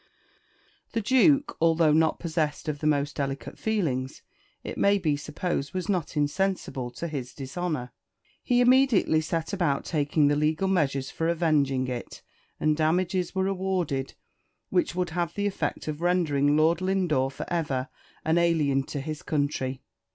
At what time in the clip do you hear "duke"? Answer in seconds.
1.01-1.55